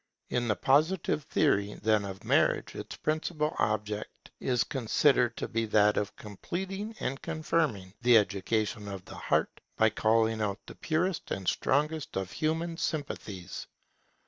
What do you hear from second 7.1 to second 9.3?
confirming the education of the